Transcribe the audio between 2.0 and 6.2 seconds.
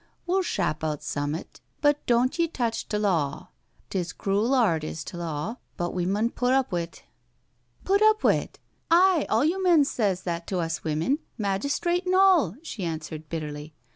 doant ye touch t'law— 'tis crool 'ard is t'law, but we